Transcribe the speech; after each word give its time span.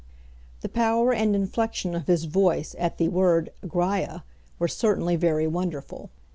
The 0.61 0.67
power 0.67 1.13
and 1.13 1.35
inflexion 1.35 1.93
of 1.95 2.07
his 2.07 2.25
voice 2.25 2.75
at 2.79 2.97
the 2.97 3.07
word 3.07 3.51
Graiâ 3.67 4.23
were 4.57 4.67
certainly 4.67 5.15
very 5.15 5.45
wonderful. 5.45 6.09